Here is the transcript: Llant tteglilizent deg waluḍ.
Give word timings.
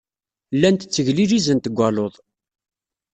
Llant 0.55 0.81
tteglilizent 0.87 1.63
deg 1.67 1.77
waluḍ. 1.77 2.13